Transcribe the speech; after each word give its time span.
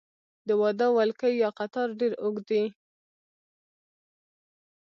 د 0.47 0.49
واده 0.61 0.87
ولکۍ 0.97 1.33
یا 1.43 1.49
قطار 1.59 1.87
ډیر 1.99 2.11
اوږد 2.23 2.47
وي. 2.55 2.65